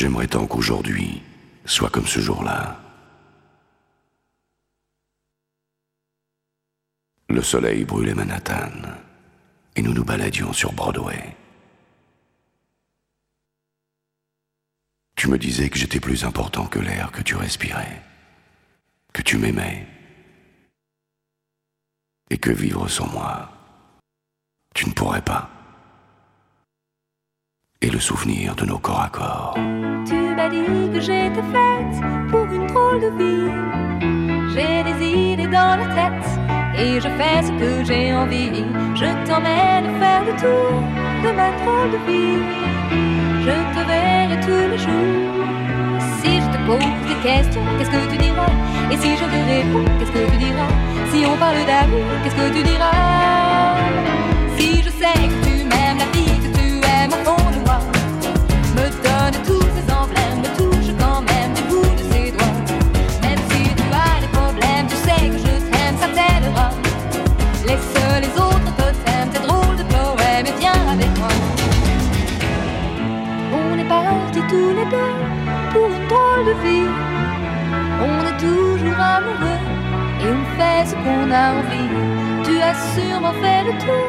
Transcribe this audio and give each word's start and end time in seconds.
J'aimerais 0.00 0.28
tant 0.28 0.46
qu'aujourd'hui 0.46 1.22
soit 1.66 1.90
comme 1.90 2.06
ce 2.06 2.20
jour-là. 2.20 2.80
Le 7.28 7.42
soleil 7.42 7.84
brûlait 7.84 8.14
Manhattan 8.14 8.72
et 9.76 9.82
nous 9.82 9.92
nous 9.92 10.02
baladions 10.02 10.54
sur 10.54 10.72
Broadway. 10.72 11.36
Tu 15.16 15.28
me 15.28 15.36
disais 15.36 15.68
que 15.68 15.76
j'étais 15.76 16.00
plus 16.00 16.24
important 16.24 16.64
que 16.64 16.78
l'air 16.78 17.12
que 17.12 17.20
tu 17.20 17.36
respirais, 17.36 18.02
que 19.12 19.20
tu 19.20 19.36
m'aimais, 19.36 19.86
et 22.30 22.38
que 22.38 22.50
vivre 22.50 22.88
sans 22.88 23.08
moi, 23.08 23.52
tu 24.74 24.88
ne 24.88 24.94
pourrais 24.94 25.20
pas. 25.20 25.59
Et 27.82 27.88
le 27.88 27.98
souvenir 27.98 28.54
de 28.56 28.66
nos 28.66 28.76
corps 28.76 29.00
à 29.00 29.08
corps. 29.08 29.54
Tu 30.04 30.14
m'as 30.36 30.50
dit 30.50 30.90
que 30.92 31.00
j'étais 31.00 31.46
faite 31.54 31.96
pour 32.30 32.44
une 32.44 32.66
drôle 32.66 33.00
de 33.00 33.08
vie. 33.16 33.50
J'ai 34.52 34.84
des 34.84 34.98
idées 35.06 35.46
dans 35.46 35.78
la 35.80 35.86
tête 35.96 36.28
et 36.78 37.00
je 37.00 37.08
fais 37.08 37.42
ce 37.42 37.50
que 37.52 37.82
j'ai 37.82 38.12
envie. 38.14 38.66
Je 38.94 39.06
t'emmène 39.26 39.98
faire 39.98 40.24
le 40.26 40.32
tour 40.36 40.82
de 41.24 41.30
ma 41.32 41.52
drôle 41.60 41.92
de 41.92 42.00
vie. 42.06 42.42
Je 43.46 43.56
te 43.74 43.80
verrai 43.88 44.38
tous 44.44 44.70
les 44.72 44.76
jours. 44.76 45.46
Si 46.20 46.32
je 46.36 46.48
te 46.52 46.58
pose 46.66 47.00
des 47.08 47.18
questions, 47.26 47.64
qu'est-ce 47.78 47.90
que 47.90 48.10
tu 48.10 48.18
diras? 48.18 48.52
Et 48.92 48.96
si 48.98 49.16
je 49.16 49.24
te 49.24 49.40
réponds, 49.52 49.90
qu'est-ce 49.98 50.12
que 50.12 50.30
tu 50.32 50.36
diras? 50.36 50.72
Si 51.12 51.24
on 51.24 51.36
parle 51.38 51.64
d'amour, 51.64 52.04
qu'est-ce 52.22 52.36
que 52.36 52.58
tu 52.58 52.62
diras? 52.62 53.78
Si 54.58 54.82
je 54.82 54.90
sais 54.90 55.28
que 55.30 55.46
tu 55.46 55.49
tous 74.50 74.70
les 74.78 74.88
deux 74.94 75.14
pour 75.72 75.86
une 75.86 76.06
drôle 76.08 76.44
de 76.50 76.54
vie. 76.64 76.90
On 78.08 78.18
est 78.30 78.38
toujours 78.46 79.00
amoureux 79.16 79.62
et 80.22 80.28
on 80.38 80.44
fait 80.56 80.82
ce 80.90 80.94
qu'on 81.02 81.26
a 81.30 81.44
envie. 81.58 81.90
Tu 82.44 82.54
as 82.60 82.76
sûrement 82.94 83.34
fait 83.42 83.62
le 83.68 83.74
tour 83.84 84.08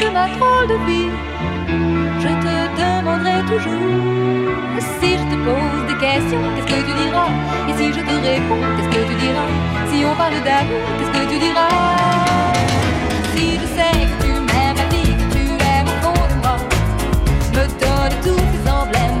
de 0.00 0.06
ma 0.16 0.26
drôle 0.34 0.66
de 0.72 0.78
vie. 0.88 1.12
Je 2.22 2.30
te 2.44 2.54
demanderai 2.82 3.38
toujours 3.52 4.16
si 5.00 5.10
je 5.20 5.24
te 5.32 5.36
pose 5.46 5.82
des 5.88 5.98
questions, 6.04 6.42
qu'est-ce 6.54 6.70
que 6.74 6.80
tu 6.88 6.94
diras? 7.02 7.30
Et 7.68 7.74
si 7.78 7.86
je 7.96 8.02
te 8.08 8.14
réponds, 8.28 8.62
qu'est-ce 8.76 8.92
que 8.94 9.02
tu 9.08 9.14
diras? 9.24 9.50
Si 9.90 10.04
on 10.04 10.14
parle 10.16 10.40
d'amour, 10.46 10.82
qu'est-ce 10.98 11.12
que 11.16 11.24
tu 11.32 11.38
diras? 11.38 11.74
Si 13.34 13.44
je 13.60 13.66
sais 13.76 13.96
que 14.10 14.16
tu 14.24 14.32
m'aimes 14.48 14.78
la 14.82 14.86
vie, 14.94 15.14
que 15.20 15.26
tu 15.34 15.44
aimes 15.72 15.90
au 15.94 15.96
fond 16.02 16.26
de 16.30 16.36
moi, 16.42 16.56
me 17.54 17.64
donne 17.82 18.14
tous 18.24 18.44
ces 18.52 18.64
emblèmes 18.70 19.20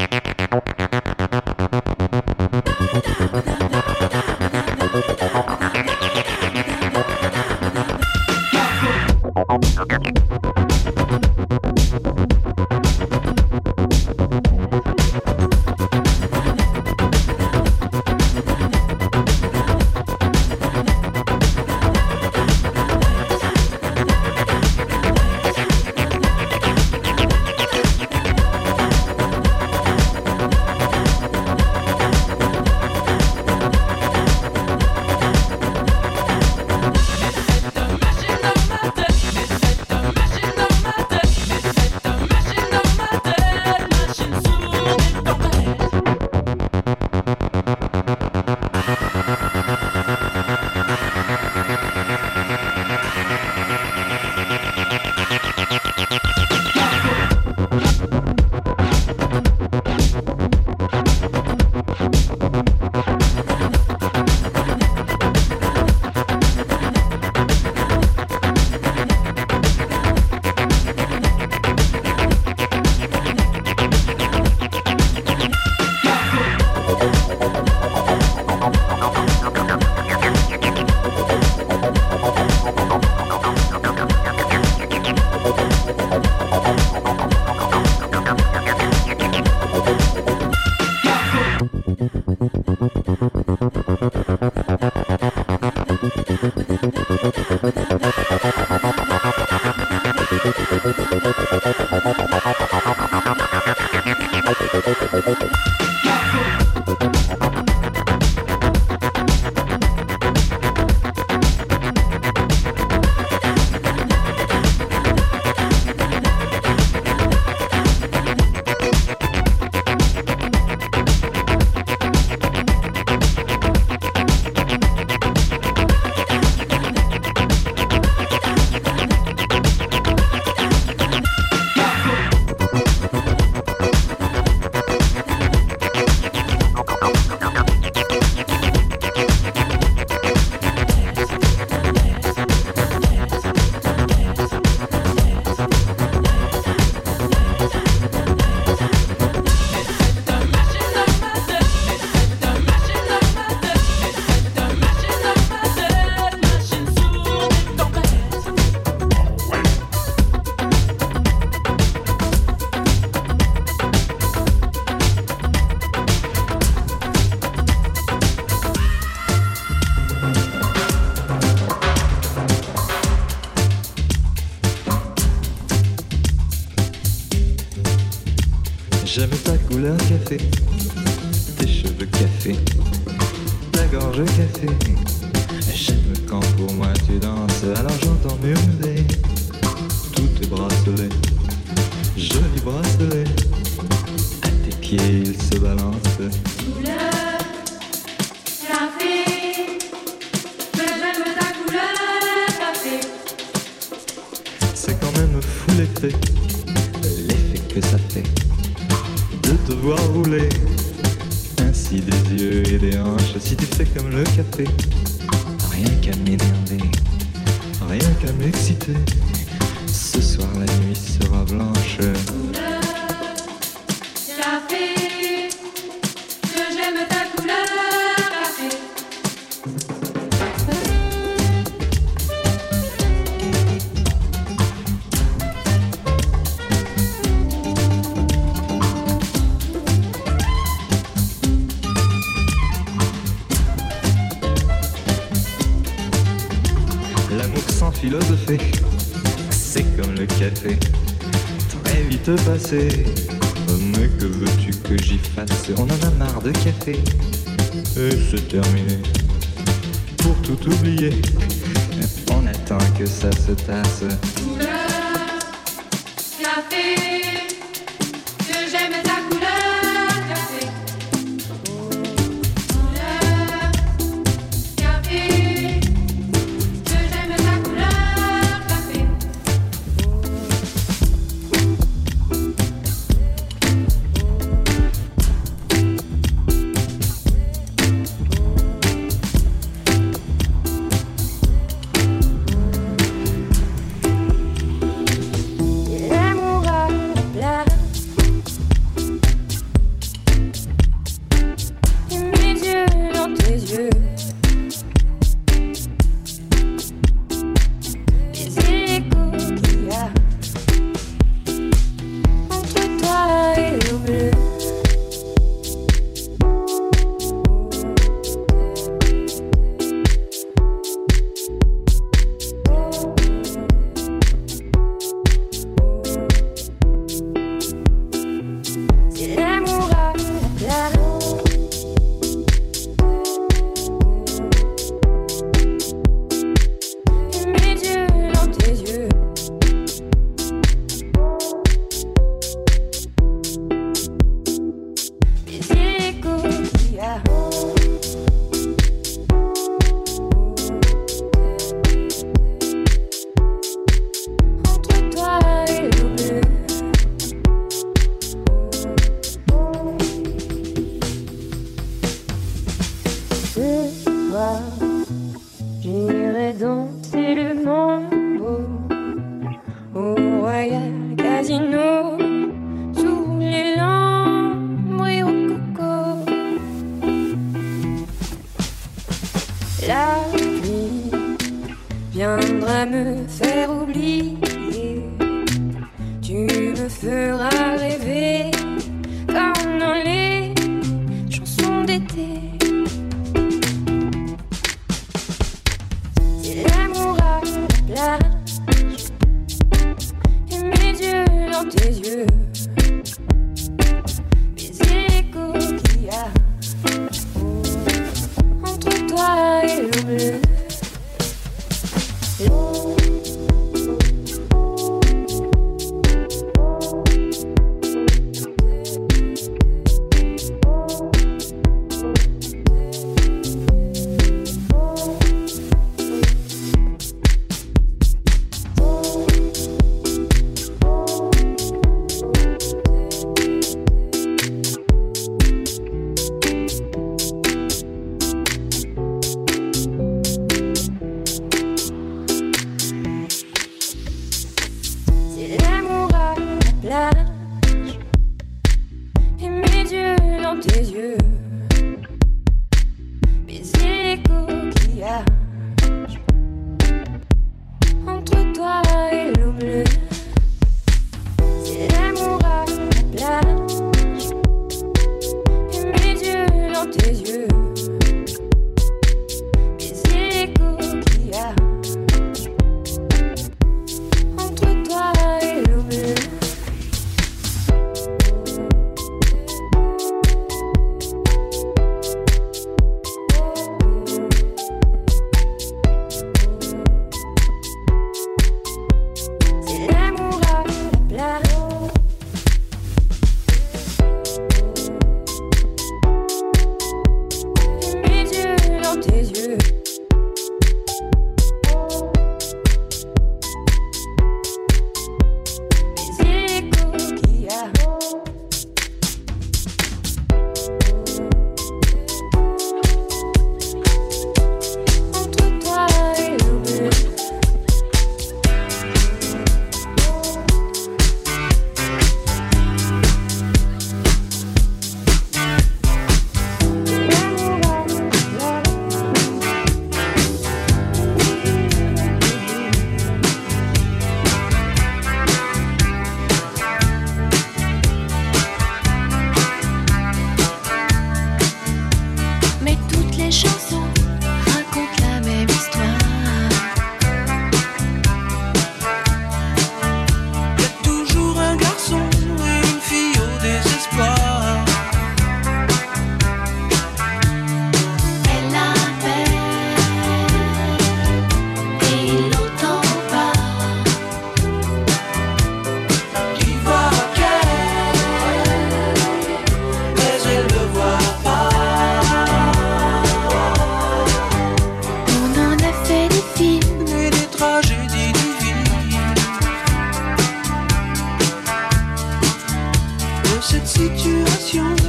you. 584.53 584.80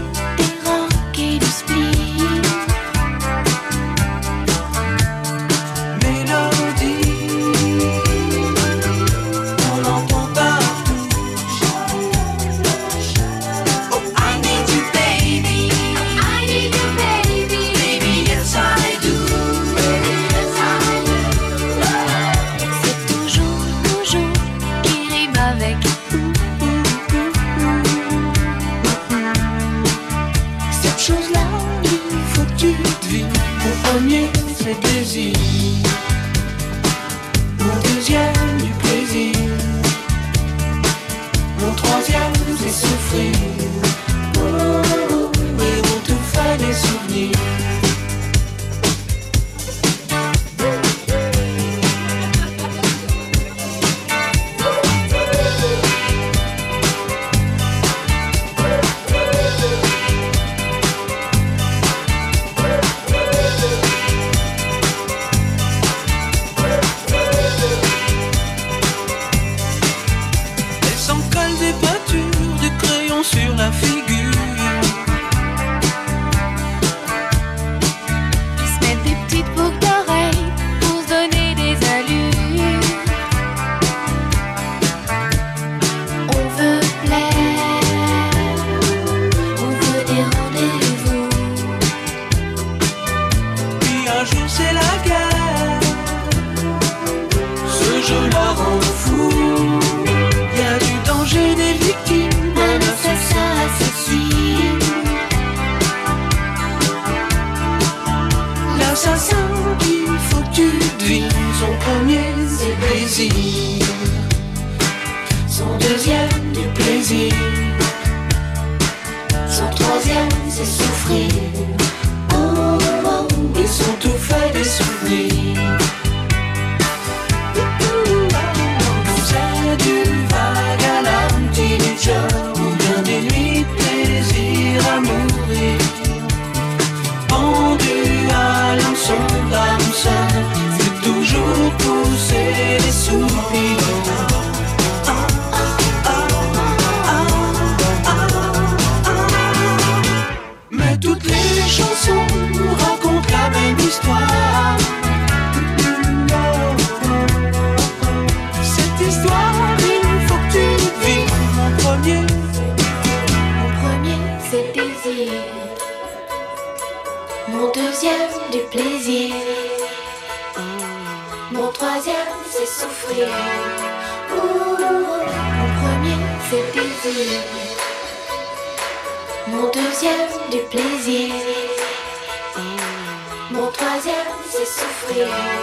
Happy 185.12 185.61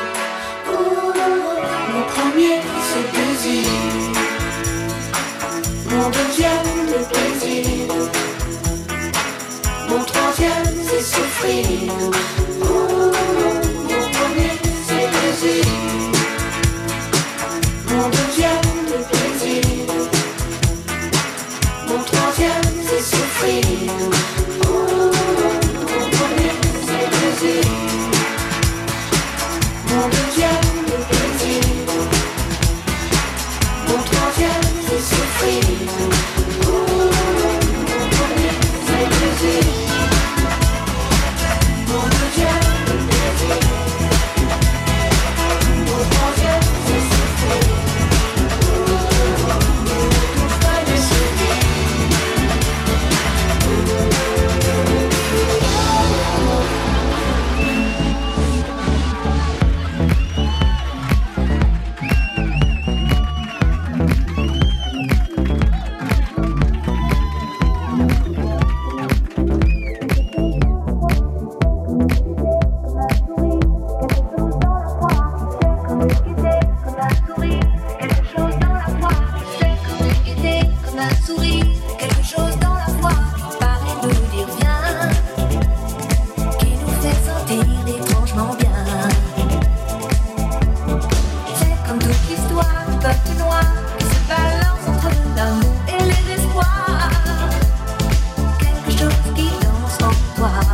croire 100.40 100.69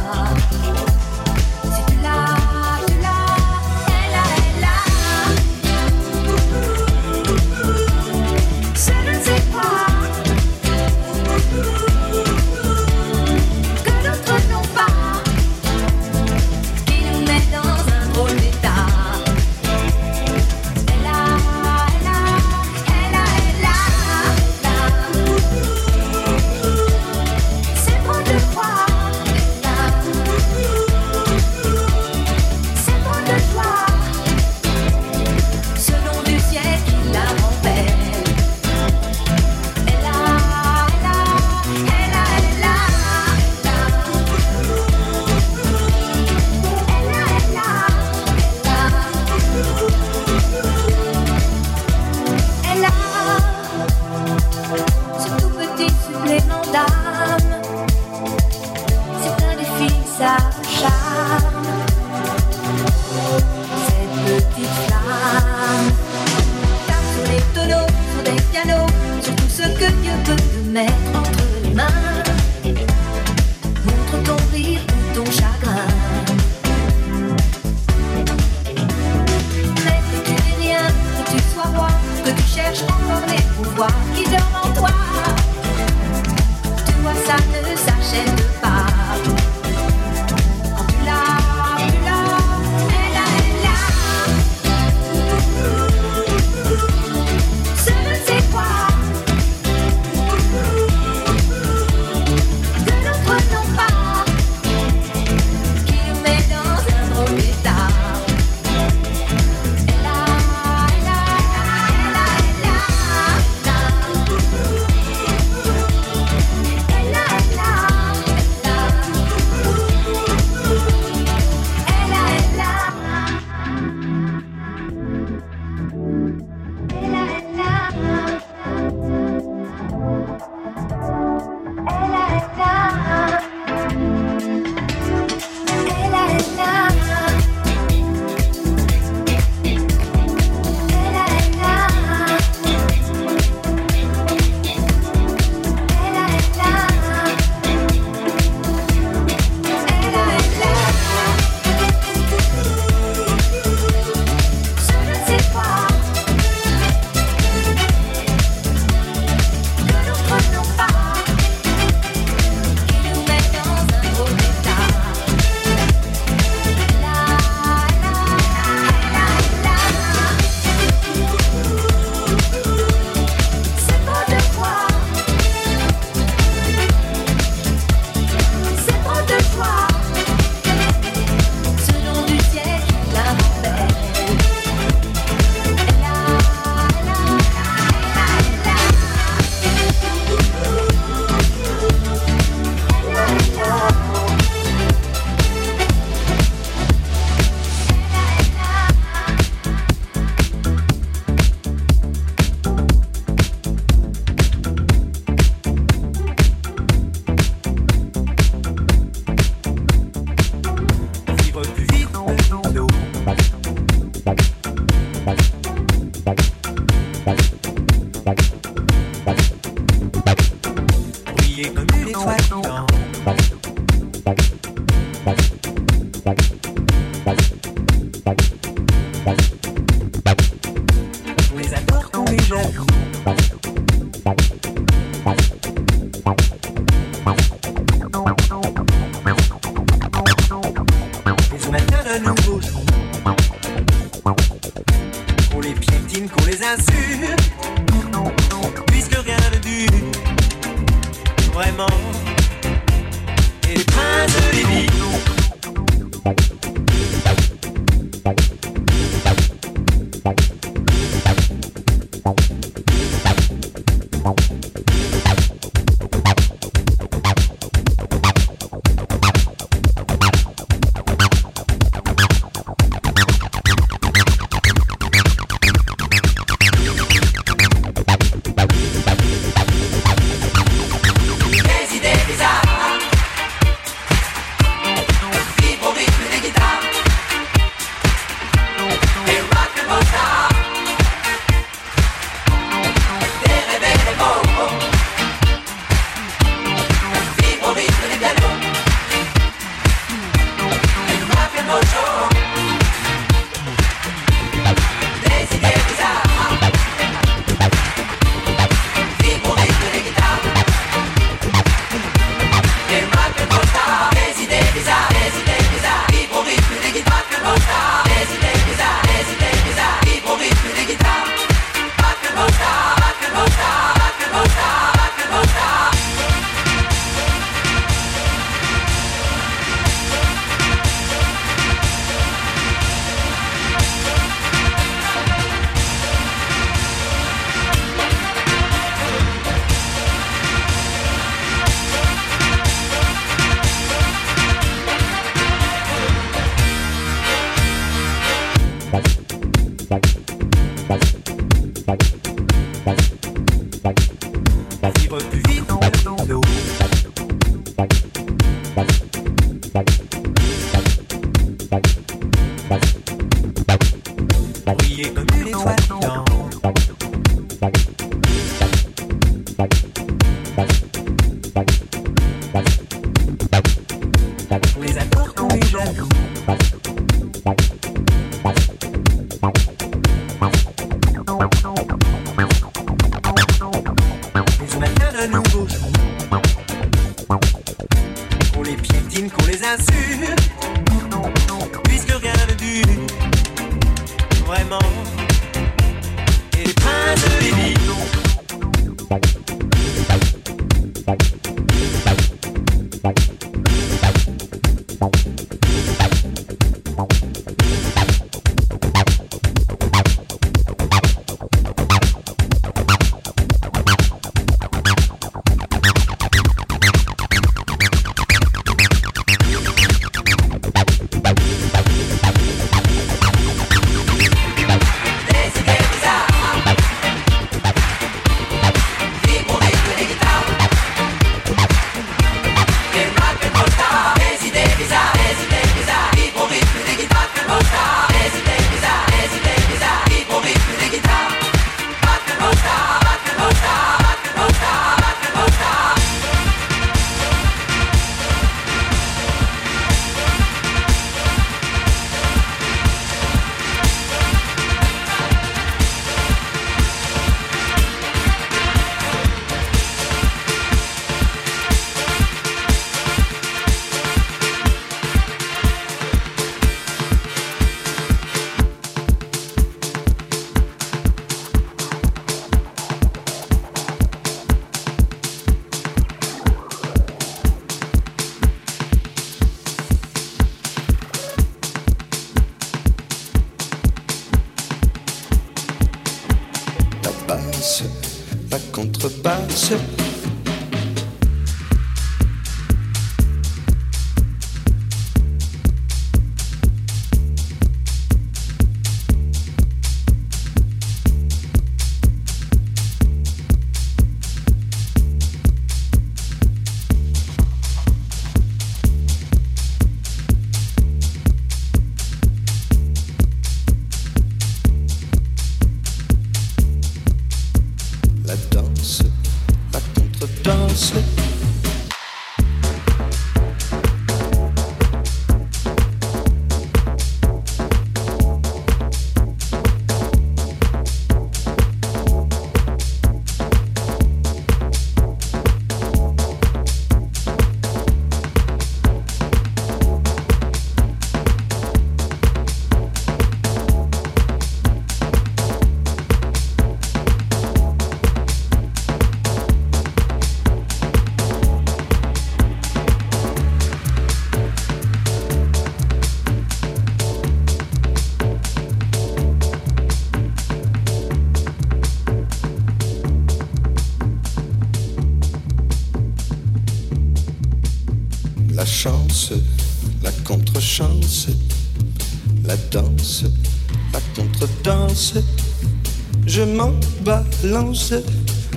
m'en 576.66 576.74
balance, 577.04 577.94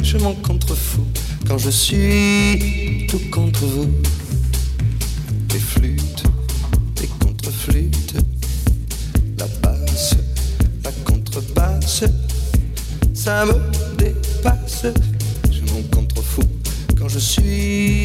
je 0.02 0.18
m'en 0.18 0.34
contrefous 0.34 1.06
quand 1.46 1.58
je 1.58 1.70
suis 1.70 3.06
tout 3.08 3.20
contre 3.30 3.64
vous. 3.64 3.90
Les 5.52 5.58
flûtes, 5.58 6.24
les 7.00 7.08
contreflûtes, 7.24 8.14
la 9.38 9.46
basse, 9.62 10.14
la 10.84 10.92
contrebasse, 11.04 12.04
ça 13.14 13.44
me 13.46 13.54
dépasse, 13.96 14.86
je 15.50 15.60
m'en 15.72 15.82
contrefous 15.94 16.48
quand 16.98 17.08
je 17.08 17.18
suis 17.18 17.97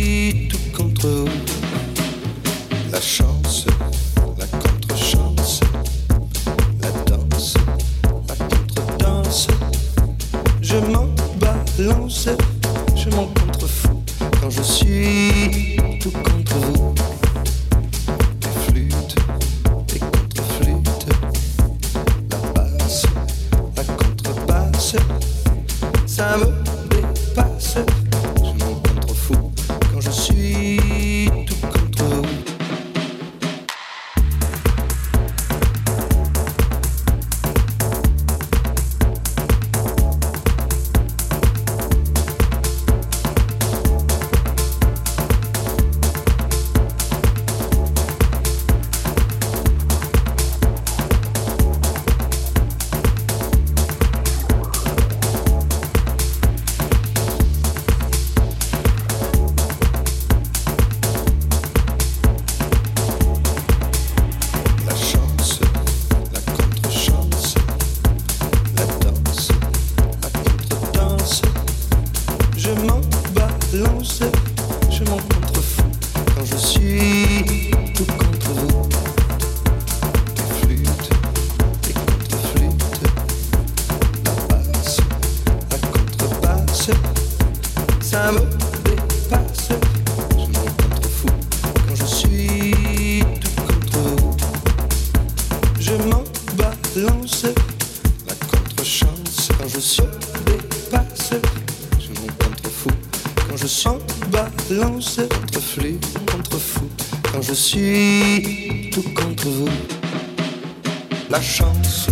chance, 111.44 112.08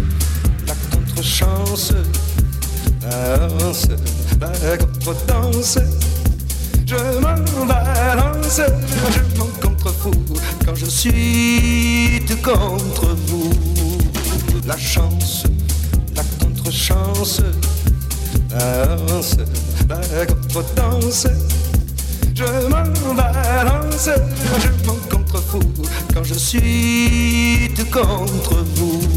la 0.68 0.74
contre-chance, 0.92 1.94
la 3.02 3.38
danse, 3.48 3.88
la 4.40 4.78
contre-danse. 4.78 5.80
Je 6.86 6.96
m'en 7.22 7.66
balance, 7.66 8.60
je 8.60 9.38
m'en 9.38 9.46
contrefous 9.62 10.12
quand 10.66 10.76
je 10.76 10.86
suis 10.86 12.22
tout 12.28 12.42
contre 12.44 13.16
vous. 13.28 13.50
La 14.68 14.78
chance, 14.78 15.46
la 16.14 16.24
contre-chance, 16.40 17.42
la 18.52 18.86
danse, 19.08 19.38
la 19.88 20.26
contre-danse. 20.26 21.28
Je 22.36 22.68
m'en 22.68 23.14
balance, 23.14 24.10
je 24.60 24.88
m'en 24.88 24.96
contrefous 25.10 25.84
quand 26.14 26.24
je 26.24 26.34
suis 26.34 27.72
tout 27.76 27.86
contre 27.86 28.58
vous. 28.76 29.11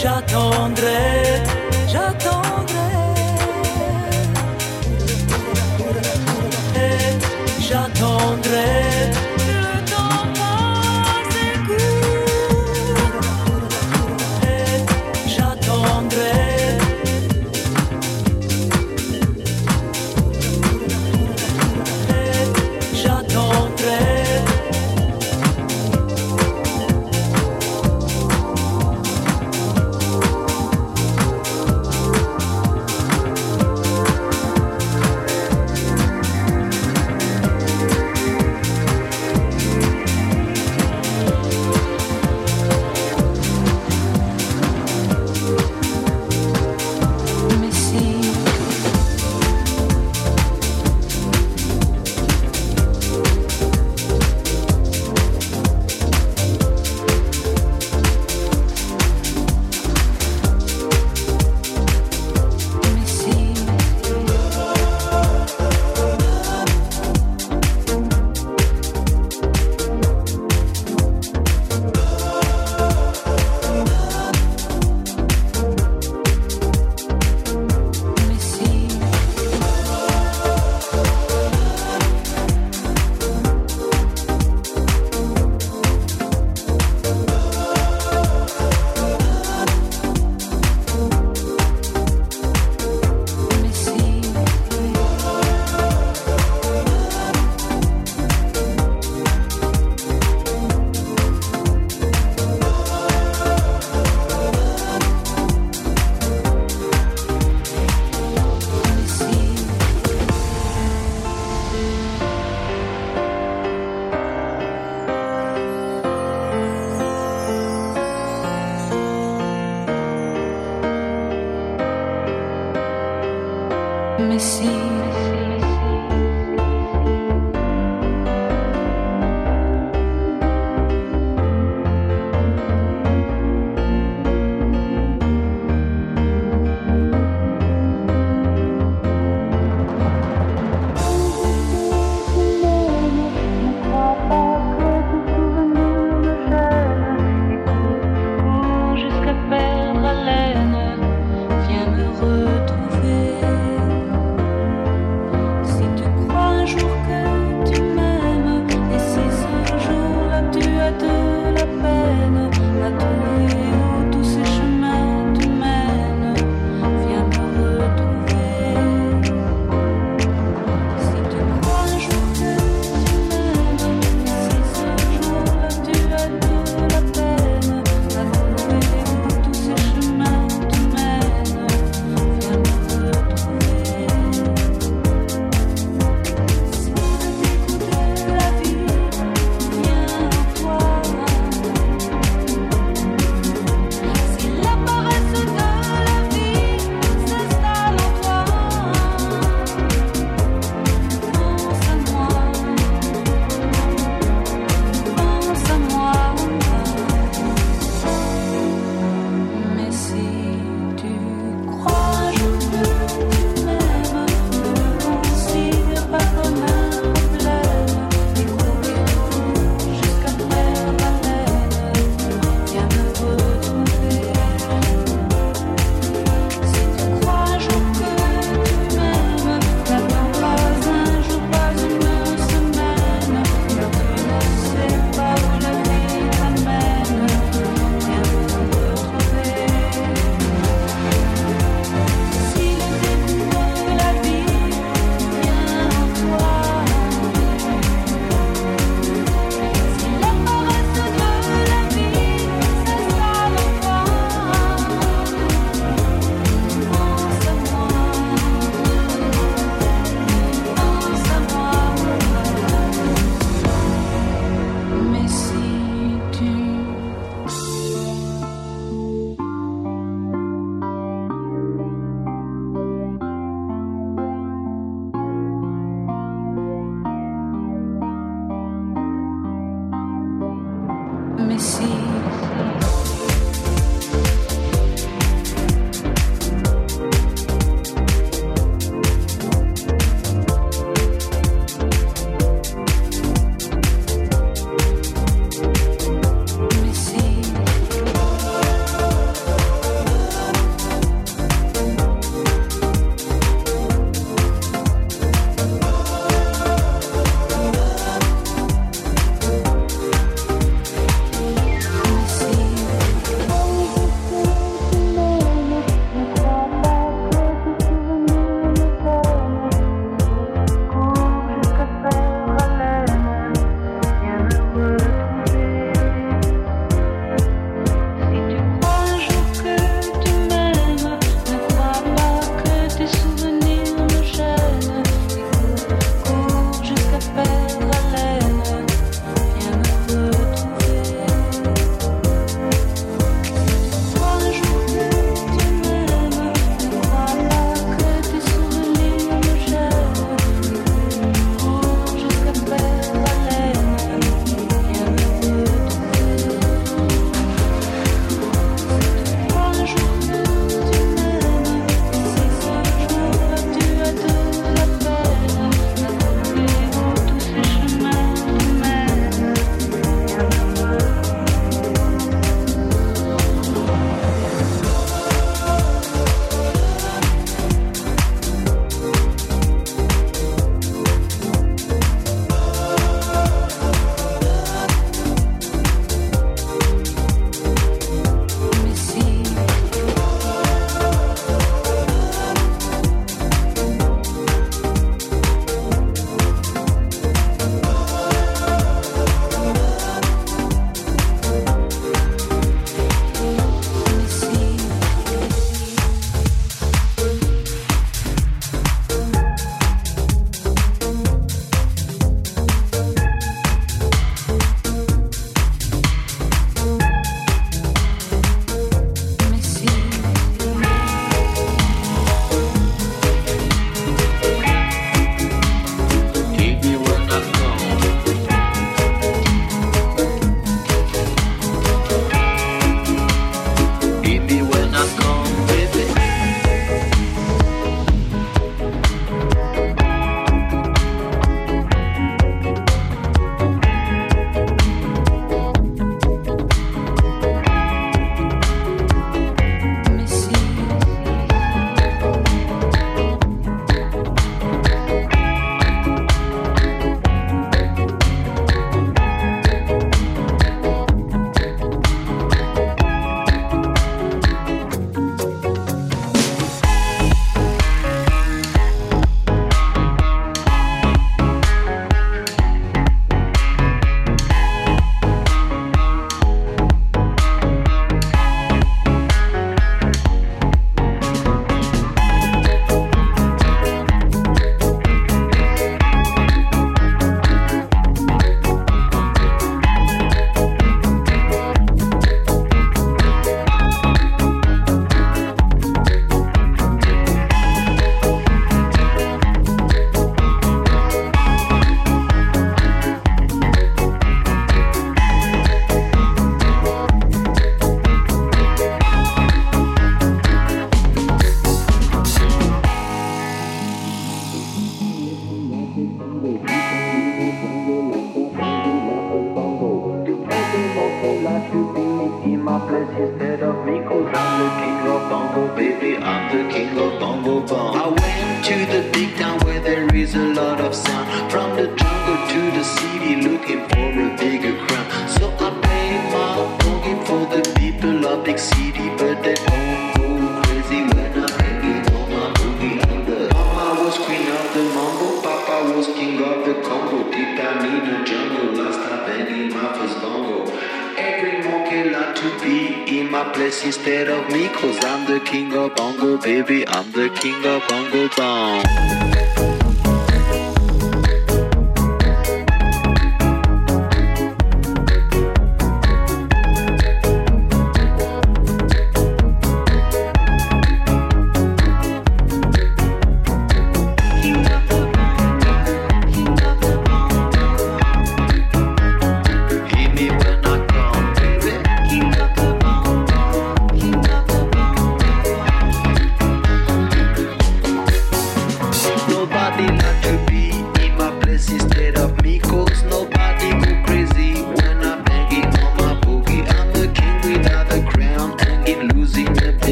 J'attendrai, 0.00 1.42
j'attendrai. 1.88 2.47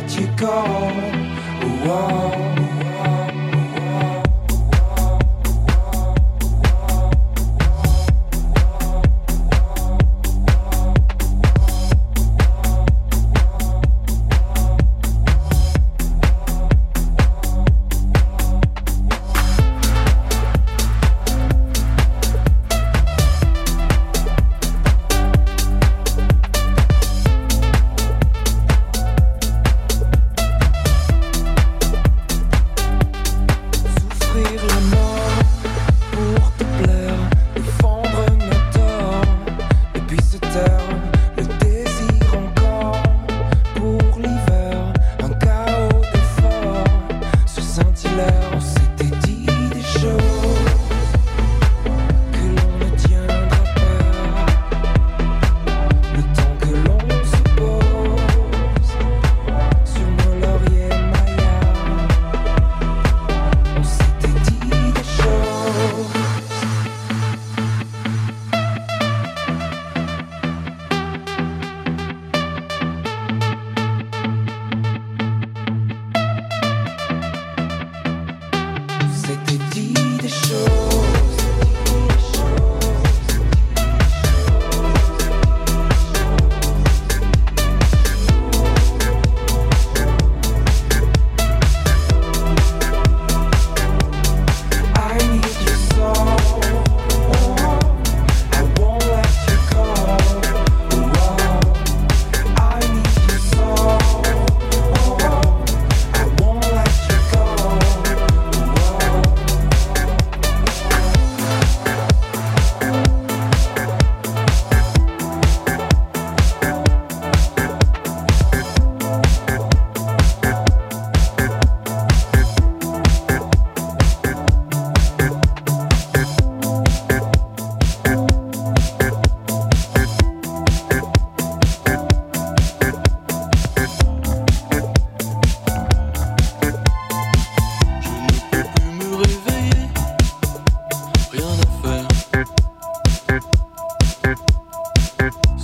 let 0.00 0.18
you 0.18 0.26
go. 0.36 0.62
Whoa. 1.84 2.59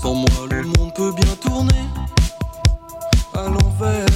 Sans 0.01 0.15
moi, 0.15 0.47
le 0.51 0.63
monde 0.63 0.93
peut 0.95 1.13
bien 1.13 1.35
tourner 1.37 1.85
à 3.35 3.49
l'envers. 3.49 4.16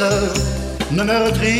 ne 0.00 1.04
meurtrit 1.04 1.59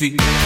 Les 0.00 0.39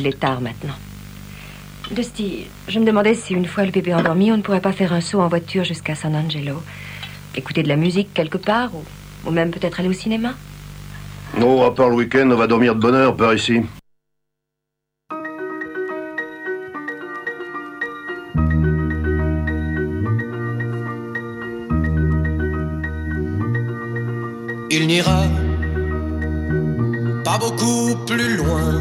Il 0.00 0.06
est 0.06 0.18
tard 0.18 0.40
maintenant. 0.40 0.72
Dusty, 1.90 2.46
je 2.68 2.78
me 2.78 2.86
demandais 2.86 3.12
si 3.12 3.34
une 3.34 3.44
fois 3.44 3.66
le 3.66 3.70
bébé 3.70 3.92
endormi, 3.92 4.32
on 4.32 4.38
ne 4.38 4.42
pourrait 4.42 4.62
pas 4.62 4.72
faire 4.72 4.94
un 4.94 5.02
saut 5.02 5.20
en 5.20 5.28
voiture 5.28 5.62
jusqu'à 5.62 5.94
San 5.94 6.16
Angelo. 6.16 6.62
Écouter 7.36 7.62
de 7.62 7.68
la 7.68 7.76
musique 7.76 8.14
quelque 8.14 8.38
part, 8.38 8.74
ou, 8.74 8.82
ou 9.26 9.30
même 9.30 9.50
peut-être 9.50 9.78
aller 9.78 9.90
au 9.90 9.92
cinéma? 9.92 10.32
Non, 11.38 11.62
à 11.66 11.70
part 11.72 11.90
le 11.90 11.96
week-end, 11.96 12.30
on 12.32 12.36
va 12.36 12.46
dormir 12.46 12.74
de 12.74 12.80
bonne 12.80 12.94
heure 12.94 13.14
par 13.14 13.34
ici. 13.34 13.60
Il 24.70 24.86
n'ira 24.86 25.24
pas 27.22 27.36
beaucoup 27.36 27.96
plus 28.06 28.38
loin. 28.38 28.79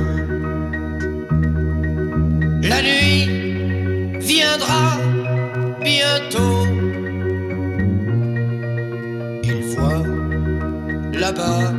Viendra 4.29 4.97
bientôt. 5.81 6.67
Il 9.43 9.63
voit 9.71 10.03
là-bas 11.13 11.78